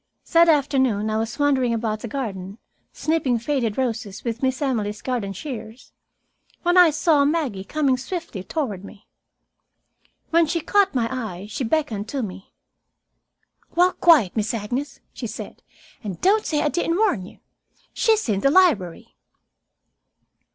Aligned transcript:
That 0.31 0.49
afternoon 0.49 1.11
I 1.11 1.17
was 1.19 1.37
wandering 1.37 1.75
about 1.75 1.99
the 1.99 2.07
garden 2.07 2.57
snipping 2.91 3.37
faded 3.37 3.77
roses 3.77 4.23
with 4.23 4.41
Miss 4.41 4.59
Emily's 4.59 4.99
garden 4.99 5.31
shears, 5.31 5.91
when 6.63 6.75
I 6.75 6.89
saw 6.89 7.23
Maggie 7.23 7.63
coming 7.63 7.97
swiftly 7.97 8.41
toward 8.43 8.83
me. 8.83 9.05
When 10.31 10.47
she 10.47 10.59
caught 10.59 10.95
my 10.95 11.07
eye, 11.11 11.45
she 11.51 11.63
beckoned 11.63 12.09
to 12.09 12.23
me. 12.23 12.51
"Walk 13.75 13.99
quiet, 14.01 14.35
Miss 14.35 14.55
Agnes," 14.55 15.01
she 15.13 15.27
said, 15.27 15.61
"and 16.03 16.19
don't 16.19 16.47
say 16.47 16.63
I 16.63 16.69
didn't 16.69 16.97
warn 16.97 17.27
you. 17.27 17.37
She's 17.93 18.27
in 18.27 18.39
the 18.39 18.49
library." 18.49 19.13